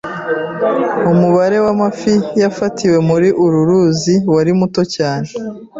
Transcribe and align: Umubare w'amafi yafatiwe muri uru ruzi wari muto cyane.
Umubare 1.11 1.57
w'amafi 1.65 2.13
yafatiwe 2.41 2.97
muri 3.09 3.27
uru 3.43 3.59
ruzi 3.69 4.13
wari 4.33 4.51
muto 4.59 4.81
cyane. 4.95 5.29